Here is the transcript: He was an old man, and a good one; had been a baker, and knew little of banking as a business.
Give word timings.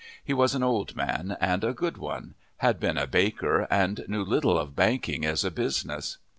He 0.23 0.33
was 0.33 0.55
an 0.55 0.63
old 0.63 0.95
man, 0.95 1.37
and 1.39 1.63
a 1.63 1.73
good 1.75 1.99
one; 1.99 2.33
had 2.57 2.79
been 2.79 2.97
a 2.97 3.05
baker, 3.05 3.67
and 3.69 4.03
knew 4.07 4.23
little 4.23 4.57
of 4.57 4.75
banking 4.75 5.23
as 5.27 5.43
a 5.45 5.51
business. 5.51 6.17